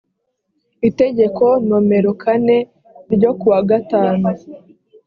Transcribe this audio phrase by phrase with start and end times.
[0.89, 2.57] itegeko nomero kane
[3.13, 4.27] ryo kuwa gatanu